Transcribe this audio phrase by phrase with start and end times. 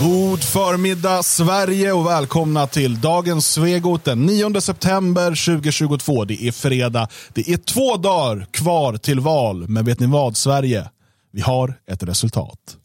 [0.00, 6.24] God förmiddag Sverige och välkomna till dagens Svegot den 9 september 2022.
[6.24, 7.08] Det är fredag.
[7.34, 9.68] Det är två dagar kvar till val.
[9.68, 10.90] Men vet ni vad Sverige?
[11.32, 12.76] Vi har ett resultat.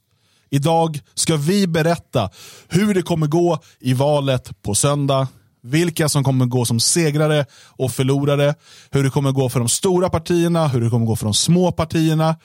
[0.49, 2.29] Idag ska vi berätta
[2.67, 5.27] hur det kommer gå i valet på söndag.
[5.63, 8.55] Vilka som kommer gå som segrare och förlorare.
[8.91, 11.71] Hur det kommer gå för de stora partierna, hur det kommer gå för de små
[11.71, 12.35] partierna.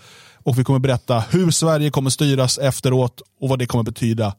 [0.44, 4.34] Och vi kommer berätta hur Sverige kommer styras efteråt och vad det kommer betyda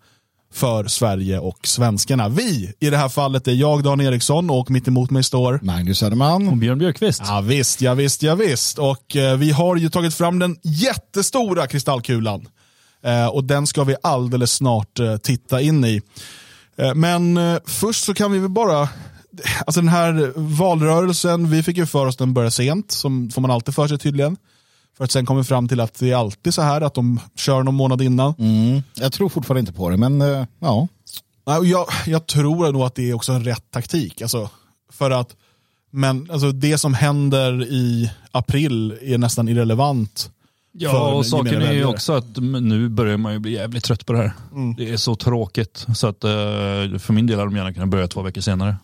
[0.53, 2.29] för Sverige och svenskarna.
[2.29, 5.99] Vi, i det här fallet är jag Dan Eriksson och mitt emot mig står Magnus
[5.99, 6.47] Söderman.
[6.47, 7.21] Och Björn Björkqvist.
[7.25, 8.77] Ja visst, ja visst, ja visst.
[8.77, 12.47] Och eh, vi har ju tagit fram den jättestora kristallkulan.
[13.03, 16.01] Eh, och den ska vi alldeles snart eh, titta in i.
[16.77, 18.89] Eh, men eh, först så kan vi väl bara,
[19.65, 23.51] alltså den här valrörelsen, vi fick ju för oss den började sent, som får man
[23.51, 24.37] alltid för sig tydligen.
[25.01, 27.19] För att sen kommer vi fram till att det är alltid så här att de
[27.35, 28.33] kör någon månad innan.
[28.39, 28.83] Mm.
[28.93, 30.87] Jag tror fortfarande inte på det, men uh, ja.
[31.45, 34.21] Jag, jag tror nog att det är också en rätt taktik.
[34.21, 34.49] Alltså,
[34.91, 35.35] för att
[35.91, 40.31] men alltså, det som händer i april är nästan irrelevant.
[40.71, 44.13] Ja, och saken är ju också att nu börjar man ju bli jävligt trött på
[44.13, 44.33] det här.
[44.51, 44.75] Mm.
[44.75, 45.85] Det är så tråkigt.
[45.95, 48.75] Så att uh, för min del hade de gärna kunnat börja två veckor senare.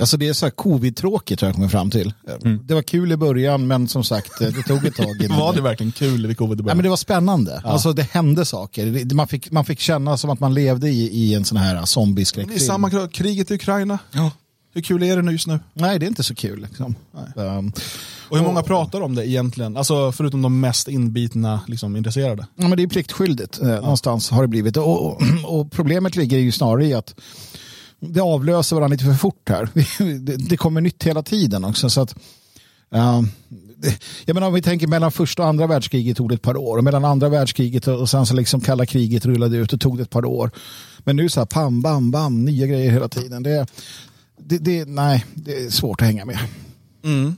[0.00, 2.12] Alltså det är så här covid-tråkigt har jag kommit fram till.
[2.44, 2.60] Mm.
[2.66, 5.28] Det var kul i början men som sagt det tog ett tag.
[5.38, 6.68] var det verkligen kul vid covid i början?
[6.68, 7.60] Ja, men det var spännande.
[7.64, 7.70] Ja.
[7.70, 9.14] Alltså det hände saker.
[9.14, 12.58] Man fick, man fick känna som att man levde i, i en sån här zombieskräckfilm.
[12.58, 13.98] Det är samma kriget i Ukraina.
[14.12, 14.30] Ja.
[14.74, 15.60] Hur kul är det nu just nu?
[15.74, 16.60] Nej, det är inte så kul.
[16.60, 16.94] Liksom.
[17.36, 17.72] Um,
[18.28, 19.76] och hur många och, pratar om det egentligen?
[19.76, 22.46] Alltså förutom de mest inbitna liksom, intresserade.
[22.56, 23.60] Ja, men det är pliktskyldigt.
[23.62, 23.80] Eh, ja.
[23.80, 24.76] Någonstans har det blivit.
[24.76, 27.14] Och, och, och problemet ligger ju snarare i att
[28.08, 29.68] det avlöser varandra lite för fort här.
[30.48, 31.90] Det, kommer nytt hela tiden också.
[31.90, 32.14] Så att,
[32.94, 33.22] uh,
[34.24, 36.78] jag menar, om vi tänker mellan första och andra världskriget tog det ett par år.
[36.78, 40.02] Och mellan andra världskriget och sen så liksom kalla kriget rullade ut och tog det
[40.02, 40.50] ett par år.
[40.98, 43.42] Men nu så här pam, bam, bam, nya grejer hela tiden.
[43.42, 43.66] Det,
[44.38, 46.38] det, det nej, det är svårt att hänga med.
[47.04, 47.36] Mm.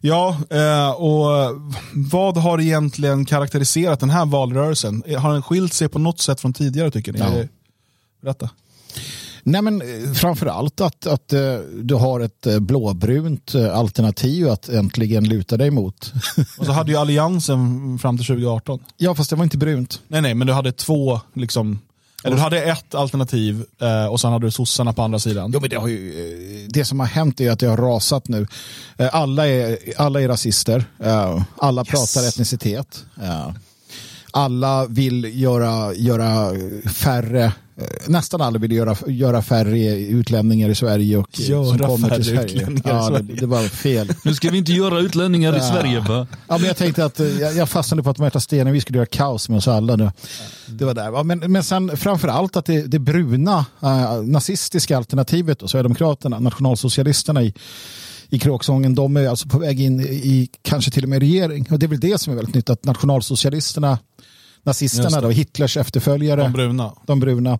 [0.00, 1.26] Ja, eh, och
[1.94, 5.02] vad har egentligen karaktäriserat den här valrörelsen?
[5.18, 7.18] Har den skilt sig på något sätt från tidigare tycker ni?
[7.18, 7.44] Ja.
[8.22, 8.50] Berätta.
[9.42, 15.28] Nej men eh, framförallt att, att uh, du har ett uh, blåbrunt alternativ att äntligen
[15.28, 16.12] luta dig mot.
[16.58, 18.80] Och så hade ju alliansen fram till 2018.
[18.96, 20.00] Ja fast det var inte brunt.
[20.08, 21.80] Nej nej men du hade två liksom
[22.24, 23.64] eller du hade ett alternativ
[24.10, 25.50] och sen hade du sossarna på andra sidan.
[25.54, 28.46] Jo, men det, har ju, det som har hänt är att det har rasat nu.
[29.12, 30.84] Alla är, alla är rasister.
[31.56, 31.88] Alla yes.
[31.88, 33.04] pratar etnicitet.
[34.34, 36.54] Alla vill göra, göra
[36.90, 42.10] färre Eh, nästan alla vill göra, göra färre utlänningar i Sverige och göra som kommer
[42.10, 42.68] till Sverige.
[42.84, 44.12] Ja, det, det, var fel.
[44.24, 46.26] Nu ska vi inte göra utlänningar i Sverige va?
[46.48, 49.06] Ja, men jag tänkte att eh, jag, jag fastnade på att Märta Stenevi skulle göra
[49.06, 50.10] kaos med oss alla nu.
[50.66, 51.24] Det var där.
[51.24, 57.42] Men, men sen framför allt att det, det bruna äh, nazistiska alternativet och Sverigedemokraterna, nationalsocialisterna
[57.42, 57.54] i
[58.32, 61.66] i kråksången, de är alltså på väg in i kanske till och med regering.
[61.70, 63.98] Och det är väl det som är väldigt nytt, att nationalsocialisterna
[64.62, 67.58] nazisterna, då, Hitlers efterföljare, de bruna, de bruna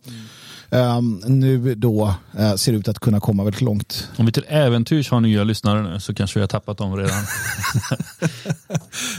[0.71, 0.97] mm.
[0.99, 4.09] um, nu då uh, ser ut att kunna komma väldigt långt.
[4.17, 7.25] Om vi till äventyrs har nya lyssnare nu så kanske vi har tappat dem redan.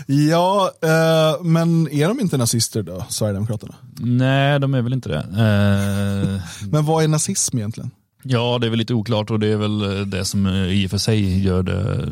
[0.30, 3.76] ja, uh, men är de inte nazister då, Sverigedemokraterna?
[4.00, 5.20] Nej, de är väl inte det.
[5.20, 6.42] Uh...
[6.72, 7.92] men vad är nazism egentligen?
[8.24, 10.88] Ja, det är väl lite oklart och det är väl eh, det som eh, i
[10.88, 12.08] och för sig gör det.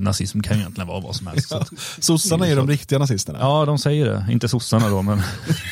[0.00, 1.50] Nazism kan ju egentligen vara vad som helst.
[1.50, 1.64] Ja,
[1.98, 3.38] sossarna är de riktiga nazisterna.
[3.40, 4.26] Ja, de säger det.
[4.30, 5.22] Inte sossarna då, men,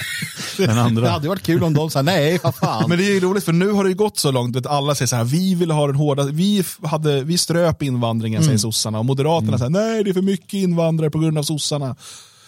[0.59, 1.03] men andra.
[1.03, 2.85] Det hade varit kul om de sa nej, vad fan.
[2.89, 5.07] Men det är ju roligt för nu har det gått så långt att alla säger
[5.07, 8.47] så här, vi vill ha den hårda, vi, hade, vi ströp invandringen mm.
[8.47, 9.59] säger sossarna och moderaterna mm.
[9.59, 11.97] säger nej det är för mycket invandrare på grund av sossarna.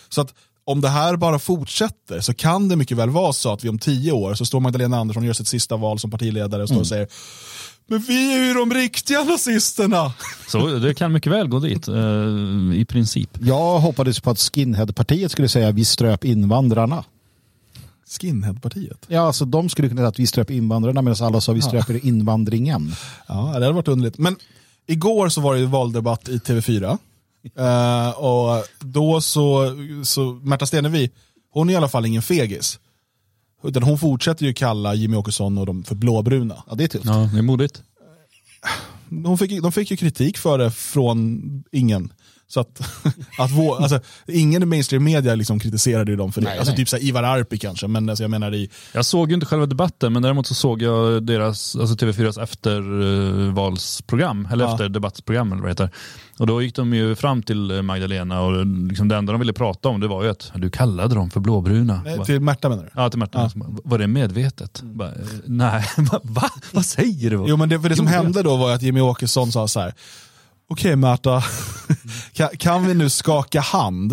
[0.09, 0.35] Så att
[0.65, 3.79] om det här bara fortsätter så kan det mycket väl vara så att vi om
[3.79, 6.81] tio år så står Magdalena Andersson och gör sitt sista val som partiledare och står
[6.81, 7.09] och mm.
[7.09, 7.09] säger
[7.87, 10.13] men vi är ju de riktiga nazisterna.
[10.49, 11.95] Så det kan mycket väl gå dit, eh,
[12.75, 13.31] i princip.
[13.41, 17.05] Jag hoppades på att skinheadpartiet skulle säga vi ströp invandrarna.
[18.21, 19.07] Skinheadpartiet?
[19.09, 21.95] Ja, alltså de skulle kunna säga att vi ströp invandrarna medan alla sa vi ströper
[21.95, 22.01] ja.
[22.03, 22.95] invandringen.
[23.27, 24.19] Ja, det hade varit underligt.
[24.19, 24.37] Men
[24.87, 26.99] igår så var det valdebatt i TV4.
[27.59, 31.11] Uh, och då så, så Märta Stenevi,
[31.51, 32.79] hon är i alla fall ingen fegis.
[33.65, 36.63] Utan hon fortsätter ju kalla Jimmy Åkesson och dem för blåbruna.
[36.69, 37.05] Ja, det är tufft.
[37.05, 37.83] Ja, det är modigt.
[39.09, 41.43] De fick, de fick ju kritik för det från
[41.73, 42.13] ingen.
[42.55, 42.81] Så att,
[43.39, 46.47] att vår, alltså, ingen i mainstream media liksom kritiserade ju dem för det.
[46.47, 46.77] Nej, alltså nej.
[46.77, 48.71] typ så här, Ivar Arpi kanske, men alltså, jag menar i...
[48.95, 54.49] Jag såg ju inte själva debatten, men däremot så såg jag deras, alltså TV4s eftervalsprogram,
[54.53, 54.73] eller Ja.
[54.73, 55.91] efterdebattsprogram eller vad det heter.
[56.39, 59.89] Och då gick de ju fram till Magdalena och liksom det enda de ville prata
[59.89, 62.03] om det var ju att du kallade dem för blåbruna.
[62.05, 62.91] Nej, Bara- till Märta menar du?
[62.95, 63.39] Ja, till Märta.
[63.39, 63.51] Ja.
[63.55, 64.81] Bara, Var det medvetet?
[64.83, 65.15] Bara, eh,
[65.47, 66.21] nej, va?
[66.23, 66.51] va?
[66.73, 67.45] Vad säger du?
[67.49, 69.95] Jo men det, för det som hände då var att Jimmy Åkesson sa så här.
[70.73, 71.45] Okej Märta,
[72.33, 74.13] kan, kan vi nu skaka hand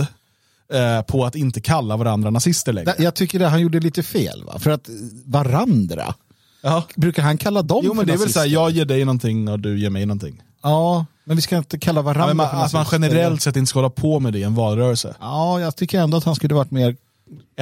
[0.74, 2.96] eh, på att inte kalla varandra nazister längre?
[2.98, 4.44] Jag tycker att han gjorde lite fel.
[4.46, 4.60] Va?
[4.60, 4.90] För att
[5.26, 6.14] varandra,
[6.62, 6.84] Ja.
[6.96, 8.62] brukar han kalla dem Jo men för det är väl så här, nazister?
[8.62, 10.42] jag ger dig någonting och du ger mig någonting.
[10.64, 13.00] Ja, men vi ska inte kalla varandra Ja, man, för att man nazister.
[13.08, 15.16] generellt sett inte ska hålla på med det i en valrörelse.
[15.20, 16.96] Ja, jag tycker ändå att han skulle varit mer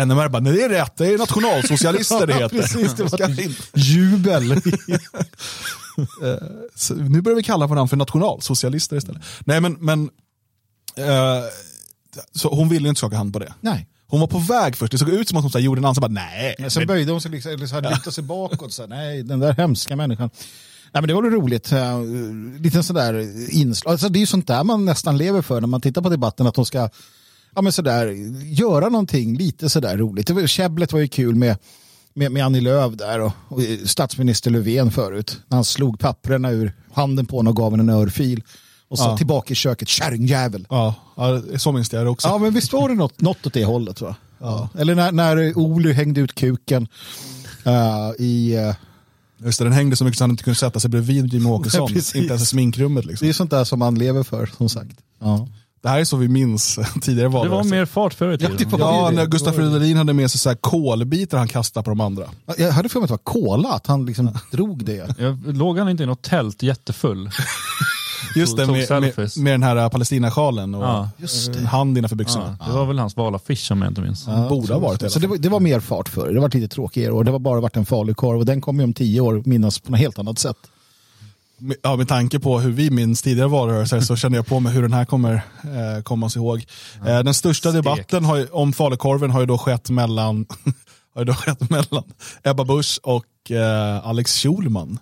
[0.05, 2.49] NMR bara, nej det är rätt, det är nationalsocialister det heter.
[2.61, 3.19] precis, det var
[3.75, 4.61] jubel.
[6.75, 9.21] Så nu börjar vi kalla varandra för nationalsocialister istället.
[9.39, 10.09] Nej men, men
[10.95, 11.43] eh,
[12.31, 13.53] så hon ville ju inte skaka hand på det.
[13.61, 13.87] Nej.
[14.07, 16.01] Hon var på väg först, det såg ut som att hon så gjorde en ansats,
[16.01, 16.55] bara nej.
[16.59, 18.73] Men sen böjde hon sig, liksom, eller så här, lutade sig bakåt.
[18.73, 20.29] Så nej, den där hemska människan.
[20.93, 21.73] Nej, men det var ju roligt.
[21.73, 22.03] Uh,
[22.59, 23.13] lite sådär
[23.55, 23.91] inslag.
[23.91, 26.47] Alltså, det är ju sånt där man nästan lever för när man tittar på debatten.
[26.47, 26.89] Att de ska
[27.55, 28.07] ja, men sådär,
[28.43, 30.49] göra någonting lite sådär roligt.
[30.49, 31.57] Käbblet var ju kul med,
[32.17, 35.39] med, med Annie Lööf där och, och statsminister Löfven förut.
[35.47, 38.43] När han slog papperna ur handen på henne och gav henne en örfil.
[38.89, 39.17] Och så Ja.
[39.17, 40.67] tillbaka i köket, kärringjävel.
[40.69, 42.27] Ja, ja, så minns jag det också.
[42.27, 44.15] Ja, men visst var det något, något åt det hållet va?
[44.39, 44.69] Ja.
[44.77, 46.87] Eller när, när Olu hängde ut kuken
[47.65, 48.55] eh, i...
[48.55, 48.75] eh,
[49.45, 51.89] Just det, den hängde så mycket så han inte kunde sätta sig bredvid Jimmie Åkesson.
[51.91, 53.03] Inte ens i sminkrummet.
[53.03, 53.27] det Liksom.
[53.27, 54.97] är sånt där som man lever för, som sagt.
[55.19, 55.47] Ja.
[55.81, 57.71] Det här är så vi minns tidigare Det var valrörelser.
[57.75, 58.79] mer fart förr i Ja, tiden.
[58.79, 59.15] Ja, det.
[59.15, 62.23] när Gustaf Fridolin hade med sig så här kolbitar han kastade på de andra.
[62.57, 65.15] Jag hade för mig att det var kola, att han liksom drog det.
[65.19, 67.29] Jag låg han inte i något tält jättefull?
[68.35, 71.09] Just det, med, med, med den här äh, Palestinasjalen och Ja.
[71.17, 72.57] Just eh, hand innanför byxorna.
[72.59, 74.25] Ja, det var väl hans valaffisch om jag inte minns.
[74.49, 75.09] Borde ha varit det.
[75.09, 76.33] Så det var, det var mer fart för.
[76.33, 78.83] Det var lite tråkigare och det var bara varit en farlig korv och den kommer
[78.83, 80.57] ju om tio år minnas på något helt annat sätt.
[81.81, 84.81] Ja, med tanke på hur vi minns tidigare valrörelser så känner jag på mig hur
[84.81, 86.65] den här kommer eh, komma oss ihåg.
[87.07, 87.83] Eh, den största Stekt.
[87.83, 90.45] debatten har ju, om falukorven har ju då skett mellan,
[91.13, 92.03] har ju då skett mellan
[92.43, 94.99] Ebba Busch och eh, Alex Schulman.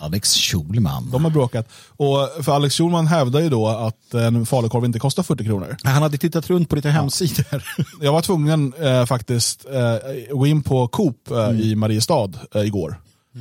[0.00, 1.10] Alex Schulman.
[1.10, 1.68] De har bråkat.
[1.96, 5.76] Och för Alex Schulman hävdar ju då att en falukorv inte kostar 40 kronor.
[5.82, 7.64] Han hade tittat runt på lite hemsidor.
[8.00, 12.96] Jag var tvungen eh, faktiskt eh, gå in på Coop eh, i Mariestad eh, igår.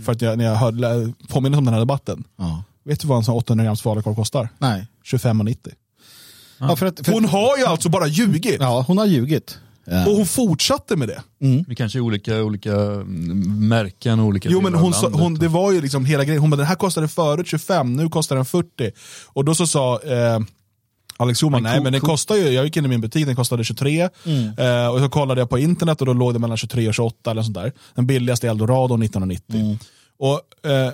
[0.05, 2.23] För att jag, när jag hörde, påminner om den här debatten.
[2.37, 2.63] Ja.
[2.83, 4.49] Vet du vad en sån 800 grams falukorv kostar?
[4.57, 4.87] Nej.
[5.05, 5.57] 25,90.
[6.59, 8.57] Ja, för att, för, Hon har ju alltså bara ljugit.
[8.59, 9.57] ja, hon har ljugit.
[9.85, 10.05] Ja.
[10.07, 11.21] Och hon fortsatte med det.
[11.67, 15.21] Vi kanske är olika, olika mm, märken och olika Jo men hon, sa, landet.
[15.21, 16.41] hon, det var ju liksom hela grejen.
[16.41, 18.91] Hon bara, den här kostade förut 25, nu kostar den 40.
[19.25, 20.39] Och då så sa eh,
[21.17, 23.35] Alex Schulman, nej men den ko- kostar ju, jag gick in i min butik, den
[23.35, 24.01] kostade 23.
[24.01, 27.31] Eh, och så kollade jag på internet och då låg det mellan 23 och 28
[27.31, 27.71] eller sånt där.
[27.95, 29.77] Den billigaste Eldorado 1990.
[30.19, 30.91] Och eh,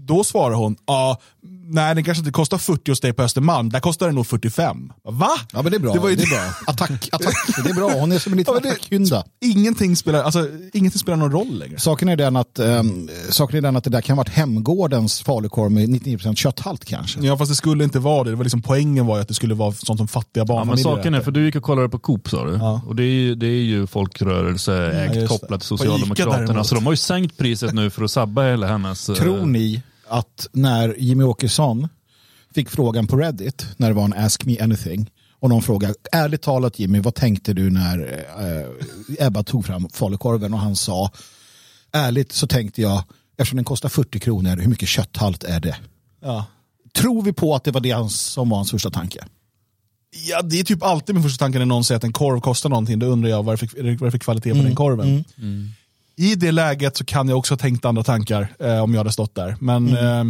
[0.00, 1.20] då svarar hon, ja,
[1.68, 4.92] nej den kanske inte kostar 40 hos dig på Östermalm, där kostar den nog 45.
[5.04, 5.28] Va?
[5.52, 5.92] Ja men det är bra.
[5.92, 6.54] Det var ju det är bra.
[6.66, 7.34] Attack, attack.
[7.64, 7.90] Det är bra.
[7.90, 9.24] Hon är som en liten Ja, det- attackhynda.
[9.40, 11.78] Ingenting spelar, alltså, ingenting spelar någon roll längre.
[11.78, 15.22] Saken är, den att, um, saken är den att det där kan ha varit Hemgårdens
[15.22, 17.20] falukorv med 99% kötthalt kanske.
[17.20, 18.30] Ja fast det skulle inte vara det.
[18.30, 20.46] det var liksom, poängen var ju att det skulle vara sånt som fattiga Ja, men
[20.56, 22.52] barnfamiljer saken är, för du gick och kollade på Coop sa du.
[22.52, 22.80] Ja.
[22.86, 25.38] Och det är, ju- det är ju Ja, folkrörelseägt just det.
[25.38, 26.64] kopplat till Socialdemokraterna.
[26.64, 29.08] Så de har ju sänkt priset nu för att sabba hela hennes...
[29.08, 31.88] eh, Tror ni att när Jimmy Åkesson
[32.54, 35.10] fick frågan på Reddit, när det var en Ask Me Anything,
[35.40, 38.24] och någon frågade, ärligt talat Jimmy, vad tänkte du när
[39.18, 40.54] eh, Ebba tog fram falukorven?
[40.54, 41.10] Och han sa,
[41.92, 43.04] ärligt så tänkte jag,
[43.38, 45.76] eftersom den kostar 40 kronor, hur mycket kötthalt är det?
[46.22, 46.44] Ja.
[46.94, 49.24] Tror vi på att det var det hans- som var hans första tanke?
[50.28, 52.70] ja, det är typ alltid min första tanke när någon säger att en korv kostar
[52.70, 52.98] någonting.
[52.98, 55.24] Då undrar jag vad det är för, kvalitet på den korven.
[56.16, 59.12] I det läget så kan jag också ha tänkt andra tankar eh, om jag hade
[59.12, 59.56] stått där.
[59.60, 60.24] Men eh,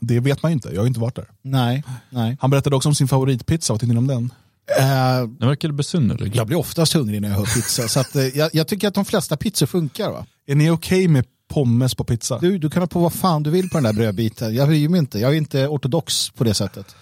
[0.00, 1.28] det vet man ju inte, jag har ju inte varit där.
[1.42, 2.36] Nej, nej.
[2.40, 4.32] Han berättade också om sin favoritpizza, vad tyckte ni om den?
[4.78, 6.36] Eh, Den verkar besynnerlig.
[6.36, 8.94] jag blir oftast hungrig när jag hör pizza, så att, eh, jag, jag tycker att
[8.94, 10.10] de flesta pizzor funkar.
[10.10, 10.26] Va?
[10.46, 12.38] Är ni okej med pommes på pizza?
[12.38, 14.54] Du, du kan ha på vad fan du vill på den där brödbiten.
[14.54, 15.18] Jag bryr mig inte.
[15.18, 16.96] Jag är inte ortodox på det sättet.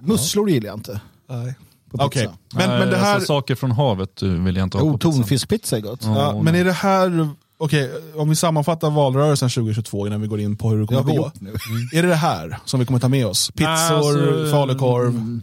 [0.00, 1.54] Musslor gillar jag inte Nej.
[1.92, 2.24] På pizza.
[2.24, 3.14] Okej, men, men det Nej, här...
[3.14, 6.00] alltså, saker från havet eh, vill jag inte ha Jo, på tonfiskpizza är gott.
[6.04, 6.16] Ja.
[6.16, 10.56] Ja, men är det här, okej, om vi sammanfattar valrörelsen 2022 innan vi går in
[10.56, 11.32] på hur det kommer vi gå.
[11.40, 11.54] nu.
[11.92, 13.50] Är det det här som vi kommer ta med oss?
[13.50, 15.40] Pizzor, Nej, alltså, falukorv?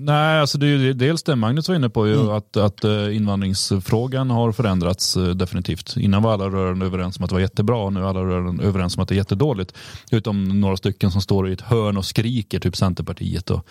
[0.00, 3.16] Nej, alltså det är ju dels det Magnus var inne på, ju, att, att eh,
[3.16, 5.96] invandringsfrågan har förändrats eh, definitivt.
[5.96, 8.64] Innan var alla rörande överens om att det var jättebra och nu är alla rörande
[8.64, 9.72] överens om att det är jättedåligt.
[10.10, 13.50] Utom några stycken som står i ett hörn och skriker, typ Centerpartiet.
[13.50, 13.66] Och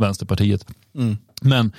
[0.00, 0.66] Vänsterpartiet.
[1.42, 1.72] Men,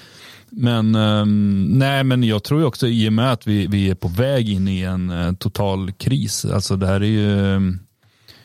[0.50, 3.96] men, ehm, nej, men jag tror ju också i och med att vi, vi är
[3.96, 6.46] på väg in i en eh, total kris.
[6.46, 7.80] Alltså det här är ju, ehm,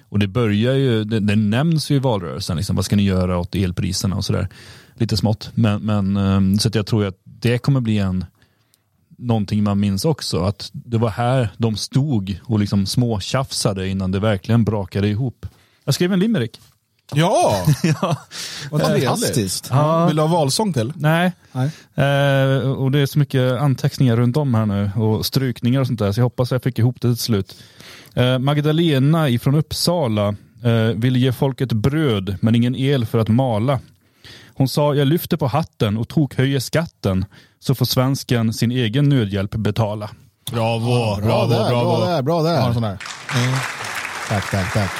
[0.08, 3.38] och det börjar ju, det, det nämns ju i valrörelsen, liksom, vad ska ni göra
[3.38, 4.48] åt elpriserna och sådär.
[4.94, 5.50] Lite smått.
[5.54, 8.24] Men, men, ehm, så att jag tror att det kommer bli en,
[9.18, 10.42] någonting man minns också.
[10.42, 15.46] Att det var här de stod och liksom småtjafsade innan det verkligen brakade ihop.
[15.84, 16.60] Jag skrev en limerick.
[17.14, 18.16] Ja, ja.
[18.70, 19.68] vad trevligt.
[19.70, 20.06] Ja.
[20.06, 20.92] Vill du ha valsång till?
[20.96, 21.66] Nej, Nej.
[21.94, 25.98] Eh, och det är så mycket anteckningar runt om här nu och strykningar och sånt
[25.98, 27.56] där så jag hoppas jag fick ihop det till slut.
[28.14, 30.28] Eh, Magdalena ifrån Uppsala
[30.64, 33.80] eh, vill ge folket bröd men ingen el för att mala.
[34.54, 37.24] Hon sa jag lyfter på hatten och tokhöjer skatten
[37.60, 40.10] så får svensken sin egen nödhjälp betala.
[40.50, 42.68] Bravo, Bra där, bra där, bra där.
[42.68, 42.98] En sån här.
[44.28, 44.90] Tack, tack, tack.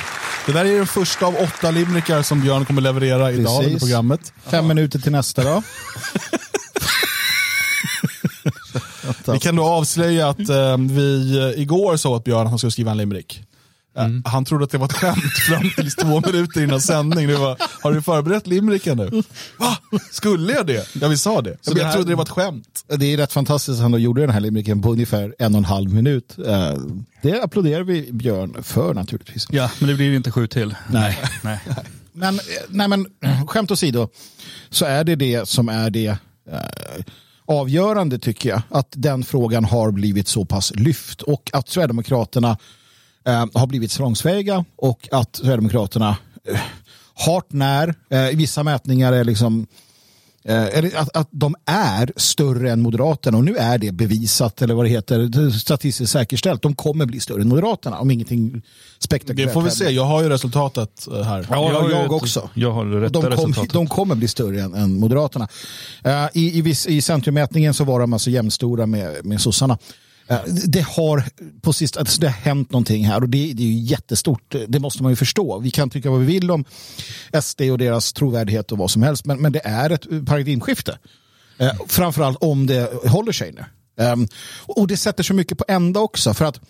[0.47, 4.33] Det där är den första av åtta limerickar som Björn kommer leverera idag i programmet.
[4.45, 5.63] Fem minuter till nästa då.
[9.33, 12.71] Vi kan då avslöja att eh, vi eh, igår sa åt Björn att han skulle
[12.71, 13.43] skriva en limerick.
[13.97, 17.29] Eh, Han trodde att det var ett skämt fram till två minuter innan sändning.
[17.29, 19.23] Det var, har du förberett limericken nu?
[19.59, 19.79] Va?
[20.11, 20.89] Skulle jag det?
[21.01, 21.57] Ja, vi sa det.
[21.61, 22.85] Så det jag här- trodde det var ett skämt.
[22.97, 25.59] Det är rätt fantastiskt att han då gjorde den här limericken på ungefär en och
[25.59, 26.37] en halv minut.
[26.47, 26.73] Eh,
[27.23, 29.47] Det applåderar vi Björn för naturligtvis.
[29.51, 30.75] Ja, men det blir inte sju till.
[30.91, 31.19] Nej.
[31.43, 31.61] Nej.
[32.13, 33.07] Men, eh, nej men
[33.47, 34.09] skämt åsido
[34.71, 36.17] så är det det som är det
[37.47, 38.63] avgörande tycker jag.
[38.71, 42.59] Att den frågan har blivit så pass lyft och att Sverigedemokraterna
[43.33, 46.17] har blivit strångsväga och att Sverigedemokraterna
[46.49, 46.59] eh,
[47.15, 49.67] hart när, eh, i vissa mätningar är liksom
[50.49, 54.75] Eh, eller att, att de är större än Moderaterna och nu är det bevisat eller
[54.75, 56.63] vad det heter statistiskt säkerställt.
[56.63, 58.63] De kommer bli större än Moderaterna om ingenting
[58.99, 59.91] spektakulärt Det får vi se.
[59.91, 61.47] jag har ju resultatet eh, här.
[61.51, 62.51] Ja, jag ett- också.
[62.55, 63.73] Jag har det rätta De, kom, resultatet.
[63.73, 65.49] de kommer bli större än, än Moderaterna.
[66.05, 69.79] Eh, i, i, viss, I centrummätningen så var de alltså jämnstora med, med sossarna.
[70.29, 71.25] Eh, det har
[71.61, 74.55] på sist, alltså det har hänt någonting här och det, det är ju jättestort.
[74.69, 75.59] Det måste man ju förstå.
[75.59, 76.65] Vi kan tycka vad vi vill om
[77.43, 80.99] SD och deras trovärdighet och vad som helst, men, men det är ett paradigmskifte.
[81.59, 83.65] Eh, framförallt om det håller sig nu.
[84.05, 84.17] Eh,
[84.67, 86.61] och det sätter så mycket på ända också för att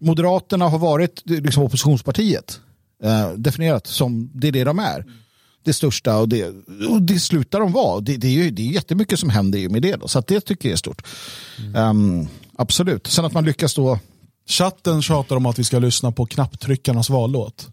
[0.00, 2.60] Moderaterna har varit eh, liksom, oppositionspartiet
[3.02, 5.04] eh, definierat som det är det de är.
[5.62, 6.46] Det största och det,
[6.88, 8.00] och det slutar de vara.
[8.00, 9.96] Det, det, är ju, det är jättemycket som händer med det.
[9.96, 11.02] Då, så att det tycker jag är stort.
[11.76, 12.28] Ehm,
[12.60, 13.06] absolut.
[13.06, 13.98] Sen att man lyckas då.
[14.48, 17.68] Chatten tjatar om att vi ska lyssna på knapptryckarnas vallåt.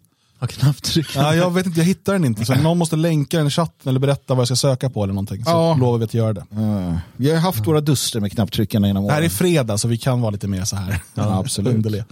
[1.15, 2.45] Ja, jag vet inte, jag hittar den inte.
[2.45, 5.13] Så någon måste länka den i chatten eller berätta vad jag ska söka på eller
[5.13, 5.43] någonting.
[5.45, 5.75] Så Ja.
[5.79, 6.45] lovar vi att göra det.
[6.51, 9.25] eh, vi har haft våra duster med knapptryckarna genom Det här åren.
[9.25, 10.99] är fredag så vi kan vara lite mer så här.
[11.15, 11.73] Ja, absolut.
[11.75, 12.05] underliga.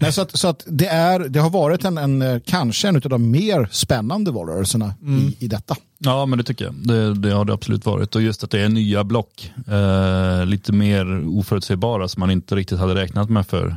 [0.00, 2.96] Nej, så att, så att det, är, det har varit en, en, eh, kanske en
[2.96, 5.76] av de mer spännande valrörelserna i, i detta.
[5.98, 6.74] Ja, men det tycker jag.
[6.74, 8.14] Det, det har det absolut varit.
[8.14, 9.52] Och just att det är nya block.
[9.68, 13.76] Eh, lite mer oförutsägbara som man inte riktigt hade räknat med för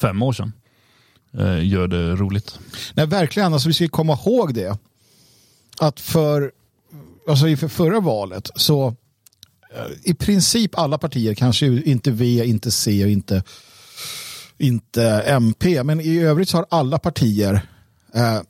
[0.00, 0.52] fem år sedan.
[1.38, 2.58] Eh, gör det roligt.
[2.94, 3.52] Nej, verkligen.
[3.52, 4.78] Alltså, vi ska komma ihåg det.
[5.80, 6.52] Att för,
[7.28, 8.86] alltså inför förra valet så
[9.76, 13.42] eh, i princip alla partier, kanske inte V, inte C och inte,
[14.62, 17.60] inte MP, men i övrigt så har alla partier
[18.14, 18.40] eh,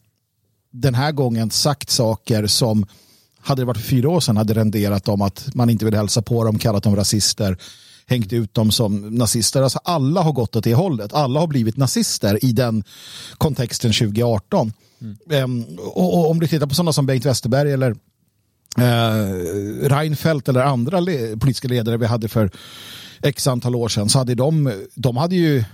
[0.70, 2.86] den här gången sagt saker som
[3.40, 6.22] hade det varit för fyra år sedan hade renderat om att man inte vill hälsa
[6.22, 7.56] på dem, kallat dem rasister,
[8.06, 9.62] hängt ut dem som nazister.
[9.62, 11.12] Alltså alla har gått åt det hållet.
[11.12, 12.84] Alla har blivit nazister i den
[13.38, 14.72] kontexten 2018.
[15.30, 17.90] Ehm, och, och om du tittar på sådana som Bengt Westerberg eller
[18.78, 22.50] eh, Reinfeldt eller andra le politiska ledare vi hade för
[23.22, 25.64] x antal år sedan så hade de, de hade ju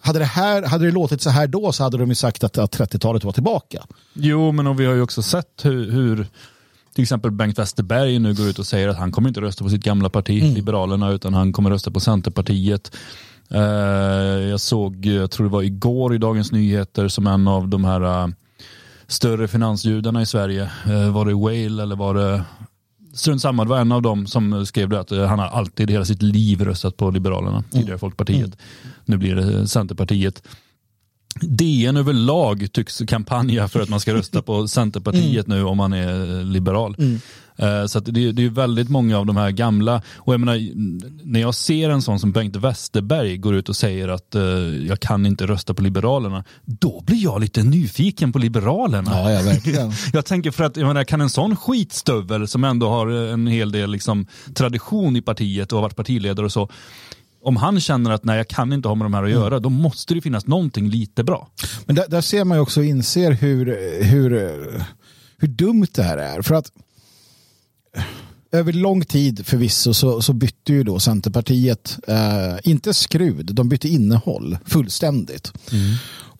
[0.00, 2.58] hade det, här, hade det låtit så här då så hade de ju sagt att,
[2.58, 3.84] att 30-talet var tillbaka.
[4.12, 6.26] Jo, men och vi har ju också sett hur, hur
[6.94, 9.70] till exempel Bengt Westerberg nu går ut och säger att han kommer inte rösta på
[9.70, 12.96] sitt gamla parti, Liberalerna, utan han kommer rösta på Centerpartiet.
[13.50, 13.60] Eh,
[14.50, 18.22] jag såg, jag tror det var igår i Dagens Nyheter, som en av de här
[18.22, 18.28] eh,
[19.06, 22.44] större finansjudarna i Sverige, eh, var det Whale eller var det
[23.18, 25.90] Strunt samma, det var en av dem som skrev det att eh, han har alltid
[25.90, 28.56] hela sitt liv röstat på Liberalerna, tidigare Folkpartiet.
[29.04, 30.42] Nu blir det Centerpartiet.
[31.40, 36.44] DN överlag tycks kampanja för att man ska rösta på Centerpartiet nu om man är
[36.44, 36.96] liberal.
[37.56, 40.58] Eh, Så det, det är väldigt många av de här gamla, och jag menar,
[41.24, 44.42] när jag ser en sån som Bengt Westerberg går ut och säger att eh,
[44.88, 49.10] jag kan inte rösta på Liberalerna, då blir jag lite nyfiken på Liberalerna.
[49.10, 49.92] Ja, ja verkligen.
[50.12, 53.72] Jag tänker för att, jag menar, kan en sån skitstövel som ändå har en hel
[53.72, 56.68] del liksom, tradition i partiet och har varit partiledare och så,
[57.42, 59.70] om han känner att nej jag kan inte ha med de här att göra, då
[59.70, 61.48] måste det finnas någonting lite bra.
[61.86, 63.66] Men där, där ser man ju också och inser hur,
[64.04, 64.30] hur,
[65.38, 66.42] hur dumt det här är.
[66.42, 66.72] För att
[68.52, 73.88] över lång tid förvisso så, så bytte ju då Centerpartiet, eh, inte skrud, de bytte
[73.88, 75.52] innehåll fullständigt.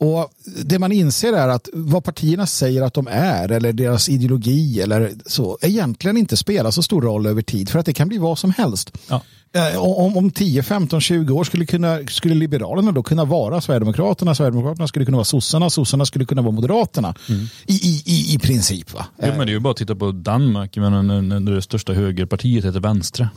[0.01, 0.31] Och
[0.65, 5.13] det man inser är att vad partierna säger att de är eller deras ideologi eller
[5.27, 8.39] så egentligen inte spelar så stor roll över tid för att det kan bli vad
[8.39, 8.93] som helst.
[9.09, 9.23] Ja.
[9.59, 14.35] Eh, Om, om 10, 15, 20 år skulle, kunna, skulle Liberalerna då kunna vara Sverigedemokraterna,
[14.35, 17.15] Sverigedemokraterna skulle kunna vara sossarna, sossarna skulle kunna vara Moderaterna.
[17.67, 18.95] I, i, i, I princip.
[18.95, 19.07] Va?
[19.23, 22.65] Jo, men det är ju bara att titta på Danmark, när, när det största högerpartiet
[22.65, 23.29] heter Vänstre.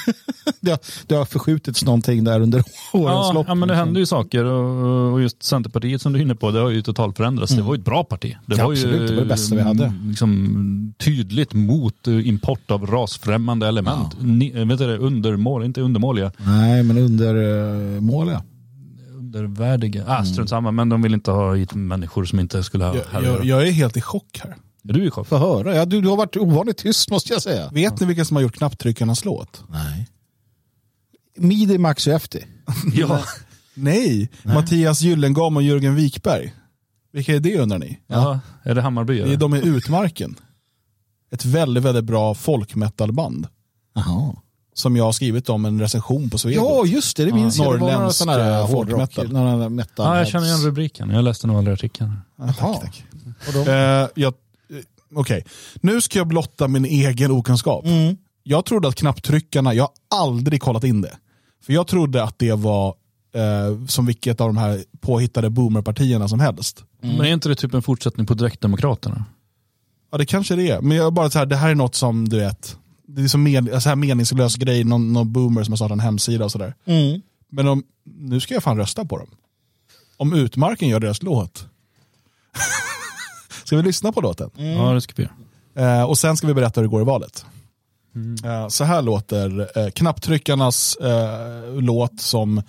[0.60, 2.58] det, har, det har förskjutits någonting där under
[2.92, 3.46] årens Ja, lopp.
[3.48, 6.50] ja, men det händer ju saker och, och just Centerpartiet som du är inne på,
[6.50, 7.52] det har ju totalt förändrats.
[7.52, 8.36] Det var ju ett bra parti.
[8.46, 9.84] Det Ja, var ju absolut, det var det bästa vi hade.
[9.84, 14.16] mm, Liksom, tydligt mot eh, import av rasfrämmande element.
[14.20, 14.96] Ni, eh, vet du det,
[15.62, 18.42] undermål, inte undermåliga, Nej, men under uh, måliga.
[19.14, 20.04] undervärdiga.
[20.06, 23.24] Ah, strunt samma, men de vill inte ha hit människor som inte skulle ha Jag,
[23.24, 24.56] jag, jag är helt i chock här.
[24.88, 25.26] Är du i chock?
[25.26, 25.74] Få höra.
[25.76, 27.70] Ja, du, du har varit ovanligt tyst måste jag säga.
[27.72, 29.64] Vet ni vilka som har gjort knapptryckarnas låt?
[29.68, 30.08] Nej.
[31.36, 32.44] Midi Max Efti.
[32.94, 33.24] Ja.
[33.74, 36.54] Nej, Mattias Gyllengam och Jörgen Wikberg.
[37.12, 37.98] Vilka är det undrar ni?
[38.06, 39.20] Jaha, är det Hammarby?
[39.20, 39.36] Är eller?
[39.36, 40.36] de i Utmarken.
[41.30, 43.46] Ett väldigt, väldigt bra folkmetalband.
[43.94, 44.36] Jaha.
[44.74, 46.56] Som jag har skrivit om en recension på Svegot.
[46.56, 47.24] Ja, just det.
[47.24, 47.66] Det minns jag.
[47.66, 48.98] Det var några norrländsk, eh, hårdrock.
[48.98, 49.32] folkmetal.
[49.32, 50.06] Några metal.
[50.06, 51.10] Ja, jag känner igen rubriken.
[51.10, 52.12] Jag läste nog aldrig artikeln.
[52.38, 52.74] Ja, Jaha.
[52.74, 53.04] tack,
[53.46, 53.66] tack.
[53.68, 54.34] Eh, jag,
[54.70, 54.76] eh,
[55.14, 55.44] Okej,
[55.80, 57.84] nu ska jag blotta min egen okunskap.
[57.86, 58.16] Mm.
[58.42, 61.16] Jag trodde att knapptryckarna, jag har aldrig kollat in det.
[61.66, 62.94] För jag trodde att det var
[63.34, 66.84] eh, som vilket av de här påhittade boomerpartierna som helst.
[67.00, 69.24] Men är inte det typ en fortsättning på Direktdemokraterna?
[70.12, 72.28] Ja det kanske det är, men jag bara så här, det här är något som
[72.28, 72.76] du vet,
[73.14, 76.00] det är som men, så här meningslös grej, någon, någon boomer som har startat en
[76.00, 76.74] hemsida och sådär.
[76.84, 77.20] Mm.
[77.48, 79.28] Men om, nu ska jag fan rösta på dem.
[80.16, 81.66] Om Utmarken gör deras låt.
[83.64, 84.50] ska vi lyssna på låten?
[84.54, 86.00] Ja, det ska vi göra.
[86.00, 87.44] Eh, och sen ska vi berätta hur det går i valet.
[88.44, 92.62] Eh, så här låter eh, knapptryckarnas eh, låt som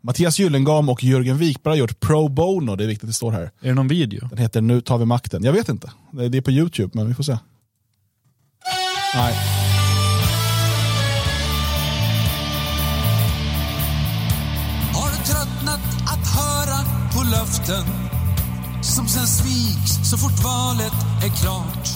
[0.00, 2.76] Mattias Gyllengam och Jörgen Wikberg har gjort pro bono.
[2.76, 3.42] Det är viktigt att det står här.
[3.60, 4.28] Är det någon video?
[4.28, 5.44] Den heter Nu tar vi makten.
[5.44, 5.92] Jag vet inte.
[6.12, 7.38] Det är på YouTube, men vi får se.
[9.14, 9.63] Nej.
[17.34, 17.84] Löften
[18.82, 21.88] som sen sviks så fort valet är klart?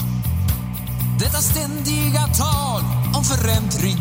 [1.18, 2.82] Detta ständiga tal
[3.16, 3.98] om förändring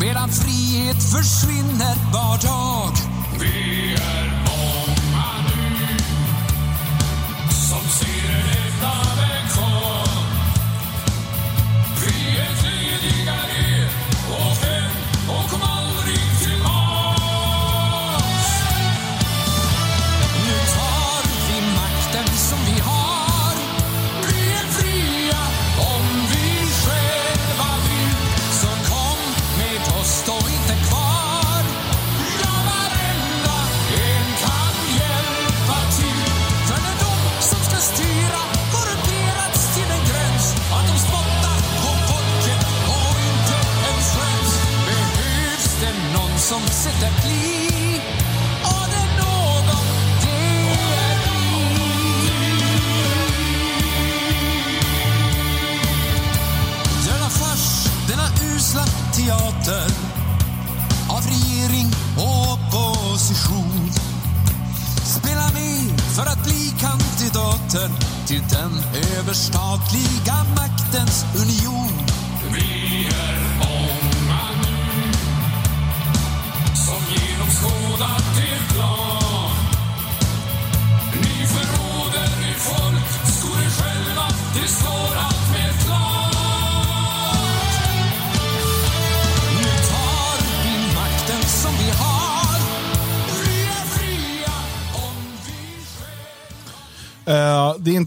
[0.00, 2.94] medan frihet försvinner var dag.
[3.40, 5.98] Vi är många nu
[7.68, 9.31] som ser en enda väg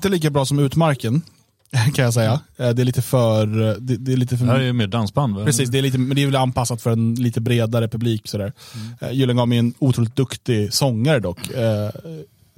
[0.05, 1.21] inte lika bra som Utmarken,
[1.93, 2.39] kan jag säga.
[2.57, 3.45] Eh, det är lite för...
[3.79, 5.45] Det, det är lite för Det här är ju mer dansband väl?
[5.45, 8.27] Precis, det är, lite, men det är väl anpassat för en lite bredare publik.
[8.27, 8.53] Sådär.
[9.01, 9.15] Mm.
[9.15, 11.51] Gyllengam är en otroligt duktig sångare dock.
[11.51, 11.89] Eh,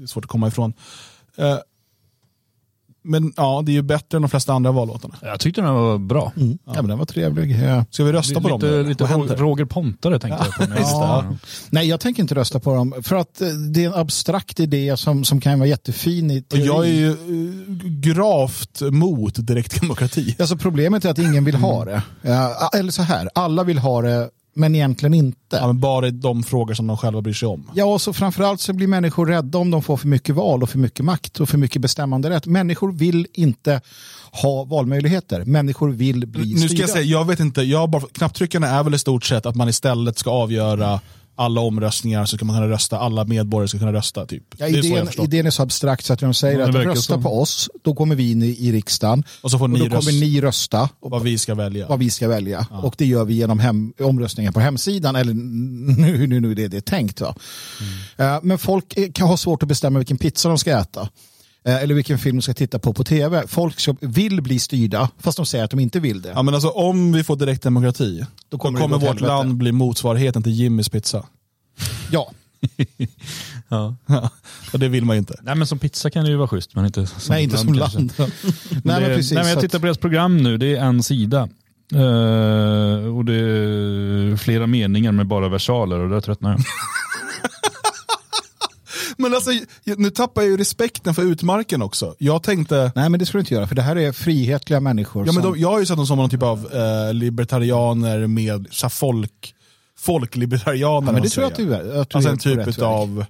[0.06, 0.74] svårt att komma ifrån.
[1.36, 1.58] Eh,
[3.08, 5.16] men ja, det är ju bättre än de flesta andra vallåtarna.
[5.22, 6.32] Jag tyckte den var bra.
[6.38, 6.58] Mm.
[6.66, 6.74] Ja.
[6.74, 7.60] men den var trevlig.
[7.64, 7.86] Ja.
[7.92, 8.60] Ska vi rösta på dem?
[8.88, 9.24] lite, då?
[9.24, 9.36] lite?
[9.36, 10.74] Roger Pontare tänkte jag på.
[10.74, 11.36] när jag det, var- ja.
[11.70, 12.94] Nej, jag tänker inte rösta på dem.
[13.04, 16.50] För att eh, det är en abstrakt idé som, som kan vara jättefin i Och
[16.50, 16.66] teori.
[16.66, 20.36] jag är ju eh, gravt mot direktdemokrati.
[20.40, 22.02] Alltså problemet är att ingen vill ha det.
[22.22, 25.38] Ja, eller så här, alla vill ha det men egentligen inte.
[25.56, 27.72] Ja, men bara i de frågor som de själva bryr sig om.
[27.76, 30.70] Ja, och så framförallt så blir människor rädda om de får för mycket val och
[30.70, 32.46] för mycket makt och för mycket bestämmande rätt.
[32.46, 33.82] Människor vill inte
[34.32, 35.46] ha valmöjligheter.
[35.46, 36.82] Människor vill bli Nu ska styrda.
[36.84, 39.70] jag säga, jag vet inte, jag bara, knapptryckarna är väl i stort sett att man
[39.70, 41.00] istället ska avgöra
[41.38, 44.26] alla omröstningar så ska man kunna rösta, alla medborgare ska kunna rösta.
[44.26, 44.44] Typ.
[44.58, 47.14] Ja, det är idén, idén är så abstrakt så att de säger Ja, att rösta
[47.16, 47.22] så.
[47.22, 49.86] på oss, då kommer vi in i, i riksdagen Och så får och ni då
[49.86, 51.88] kommer rösta ni rösta och vad vi ska välja.
[51.88, 52.68] vad vi ska välja.
[52.84, 56.70] Och det gör vi genom hem, omröstningar på hemsidan, eller nu, nu, nu det är
[56.70, 57.22] det tänkt.
[57.22, 57.36] Va?
[58.18, 61.10] Eh, Men folk är- kan ha svårt att bestämma vilken pizza de ska äta.
[61.68, 63.44] Eh, Eller vilken film de ska titta på på tv.
[63.48, 66.30] Folk ska, vill bli styrda, fast de säger att de inte vill det.
[66.36, 69.28] Ja, men alltså, om vi får direktdemokrati, då kommer kommer, gå åt vårt helvete.
[69.28, 71.26] land bli motsvarigheten till Jimmys pizza.
[72.12, 72.32] Ja,
[73.70, 73.96] Ja.
[74.74, 75.40] och det vill man ju inte.
[75.42, 77.78] Nej men som pizza kan det ju vara schysst men inte som nej inte som
[77.78, 77.98] kanske.
[77.98, 78.14] land.
[78.18, 78.32] nej,
[78.84, 79.32] men precis.
[79.32, 81.50] nej, men jag tittar på deras program nu, det är en sida.
[81.94, 86.60] Eh, och det är flera meningar med bara versaler och där tröttnar jag.
[89.30, 89.52] Men alltså,
[89.98, 92.16] nu tappar jag ju respekten för utmarken också.
[92.18, 95.28] Jag tänkte, Nej men det ska du inte göra, för det här är frihetliga människor.
[95.28, 98.28] ja, men som, de, jag har ju sett dem som någon typ av eh, libertarianer
[98.28, 99.54] med så folk,
[99.98, 101.08] folklibertarianer.
[101.08, 102.02] ja, men det tror jag att du är.
[102.02, 103.26] Att du Alltså är en typ utav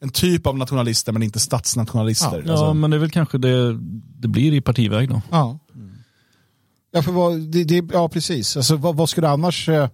[0.00, 2.42] en typ av nationalister men inte statsnationalister.
[2.46, 3.78] Ja Alltså, men det är väl kanske det
[4.18, 5.22] det blir i partiväg då.
[5.30, 5.58] Ja.
[6.94, 8.56] Ja, för vad, det, det, ja precis.
[8.56, 9.88] Alltså, vad, vad du annars eh,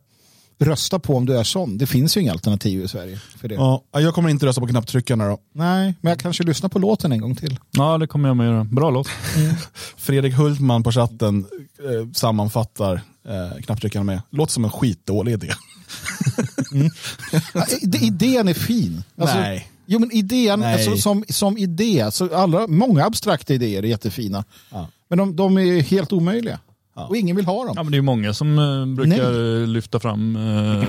[0.58, 1.78] rösta på om du är sån?
[1.78, 3.54] Det finns ju inga alternativ i Sverige för det.
[3.54, 5.38] ja, jag kommer inte rösta på knapptryckarna då.
[5.52, 7.58] Nej, men jag kanske lyssnar på låten en gång till.
[7.70, 8.64] Ja det kommer jag med göra.
[8.64, 9.08] Bra låt.
[9.96, 11.46] Fredrik Hultman på chatten
[11.78, 12.94] eh, sammanfattar
[13.28, 15.52] eh, knapptryckarna med, låter som en skitdålig idé.
[17.82, 19.04] Id- idén är fin.
[19.20, 19.70] Alltså, Nej.
[19.90, 20.74] Jo men idén, Nej.
[20.74, 24.44] alltså, som, som idé, så alla, många abstrakta idéer är jättefina.
[24.70, 24.88] Ja.
[25.08, 26.58] Men de, de är helt omöjliga.
[26.98, 27.06] Ja.
[27.06, 27.72] Och ingen vill ha dem.
[27.76, 30.88] Ja men det är ju många som eh, brukar eh, lyfta fram, eh,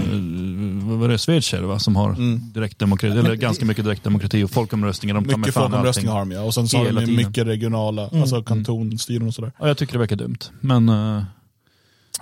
[0.90, 1.80] vad var det, Schweiz är det va?
[1.80, 2.16] Som har
[2.54, 5.16] direktdemokrati, eller ganska mycket direktdemokrati och folkomröstningar.
[5.16, 6.42] De Mycket folkomröstningar har de ja.
[6.42, 9.52] Och sen så har de mycket regionala, alltså kantonstyren och sådär.
[9.60, 10.40] Ja, jag tycker det verkar dumt.
[10.62, 11.24] Men eh,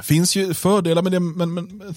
[0.01, 1.95] finns ju fördelar med det, men, men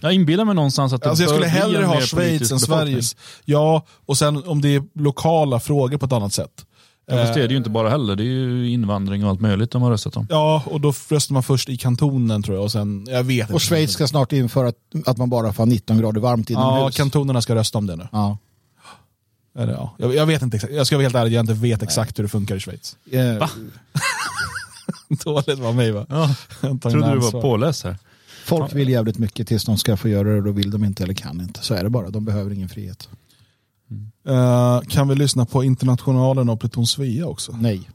[0.00, 2.60] jag inbillar mig någonstans att det alltså jag skulle hellre ha Schweiz än.
[2.60, 3.16] Sveriges.
[3.44, 6.66] Ja, och sen om det är lokala frågor på ett annat sätt.
[7.10, 8.16] Ja, fast det är det ju Eh, inte bara heller.
[8.16, 10.26] Det är ju invandring och allt möjligt de har röstat om.
[10.30, 12.64] Ja, och då röstar man först i kantonen tror jag.
[12.64, 13.52] Och sen, jag vet inte.
[13.54, 16.74] Och Schweiz ska snart införa att, att man bara får ha 19 grader varmt Ja,
[16.76, 16.96] inomhus.
[16.96, 18.08] kantonerna ska rösta om det nu.
[18.12, 18.38] Ja.
[19.58, 19.94] Eller, ja.
[19.98, 20.72] jag, jag vet inte exakt.
[20.72, 22.96] Jag ska vara helt ärlig, jag inte vet exakt hur det funkar i Schweiz.
[23.12, 23.48] Eh,
[25.24, 26.06] Dåligt var mig va?
[26.08, 27.96] Ja, Jag trodde du var påläst här.
[28.44, 31.02] Folk vill jävligt mycket tills de ska få göra det och då vill de inte
[31.04, 31.60] eller kan inte.
[31.62, 32.10] Så är det bara.
[32.10, 33.08] De behöver ingen frihet.
[34.28, 37.52] Eh, kan vi lyssna på Internationalen och Pluton Svea också?
[37.60, 37.90] Nej.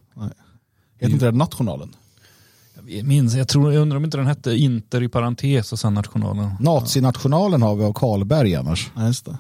[0.99, 1.95] Heter inte det Nationalen?
[2.87, 5.93] Jag minns, jag, tror, jag undrar om inte den hette Inter i parentes och sen
[5.93, 6.51] nationalen.
[6.59, 8.91] Nazinationalen har vi av Karlberg annars.
[8.95, 9.37] Ja, just det.